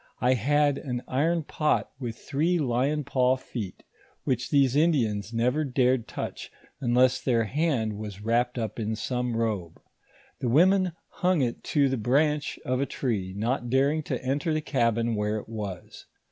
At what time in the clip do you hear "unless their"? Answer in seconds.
6.79-7.43